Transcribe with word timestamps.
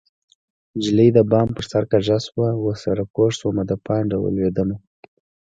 نجلۍ 0.75 1.09
د 1.17 1.19
بام 1.31 1.47
په 1.55 1.61
سر 1.69 1.83
کږه 1.91 2.17
شوه 2.25 2.47
ورسره 2.65 3.03
کوږ 3.15 3.31
شومه 3.39 3.63
د 3.67 3.71
پانډه 3.85 4.17
ولوېدمه 4.19 4.77